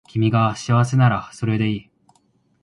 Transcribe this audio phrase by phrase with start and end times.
[0.09, 1.91] 君が幸せならそれでいい